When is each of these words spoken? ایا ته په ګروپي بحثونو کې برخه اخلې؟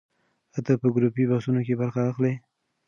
ایا 0.53 0.59
ته 0.65 0.73
په 0.81 0.87
ګروپي 0.95 1.23
بحثونو 1.31 1.61
کې 1.67 1.79
برخه 1.81 2.01
اخلې؟ 2.11 2.33